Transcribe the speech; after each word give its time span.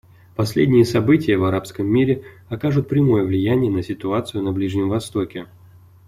Последние 0.35 0.83
события 0.83 1.37
в 1.37 1.43
арабском 1.43 1.85
мире 1.85 2.23
окажут 2.49 2.87
прямое 2.89 3.23
влияния 3.23 3.69
на 3.69 3.83
ситуацию 3.83 4.41
на 4.43 4.51
Ближнем 4.51 4.89
Востоке. 4.89 5.45